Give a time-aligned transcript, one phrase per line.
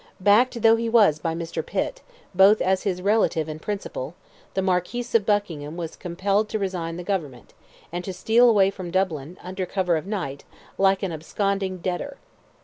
[0.19, 1.63] Backed though he was by Mr.
[1.63, 2.01] Pitt,
[2.33, 4.15] both as his relative and principal,
[4.55, 7.53] the Marquis of Buckingham was compelled to resign the government,
[7.91, 10.43] and to steal away from Dublin, under cover of night,
[10.79, 12.17] like an absconding debtor.